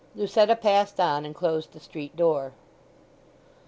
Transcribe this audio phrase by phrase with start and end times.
[0.15, 2.53] Lucetta passed on and closed the street door.